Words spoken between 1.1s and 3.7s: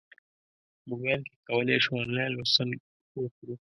کې کولی شو انلاین لوستل وکړو.